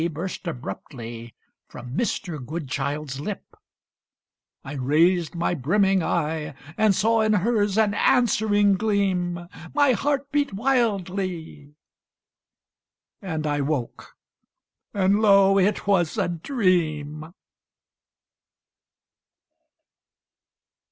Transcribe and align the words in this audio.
burst 0.07 0.47
abruptly 0.47 1.35
from 1.67 1.95
Mr. 1.95 2.43
Goodchild's 2.43 3.19
lip: 3.19 3.55
I 4.65 4.73
raised 4.73 5.35
my 5.35 5.53
brimming 5.53 6.01
eye, 6.01 6.55
and 6.75 6.95
saw 6.95 7.21
in 7.21 7.33
hers 7.33 7.77
an 7.77 7.93
answering 7.93 8.73
gleam 8.77 9.47
My 9.75 9.91
heart 9.91 10.31
beat 10.31 10.53
wildly 10.53 11.75
and 13.21 13.45
I 13.45 13.61
woke, 13.61 14.17
and 14.91 15.21
lo! 15.21 15.59
it 15.59 15.85
was 15.85 16.17
a 16.17 16.27
dream. 16.27 17.31